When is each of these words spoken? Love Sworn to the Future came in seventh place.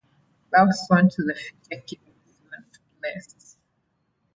Love 0.51 0.73
Sworn 0.73 1.09
to 1.09 1.21
the 1.21 1.35
Future 1.35 1.79
came 1.85 1.99
in 2.07 2.33
seventh 2.49 2.79
place. 3.03 3.57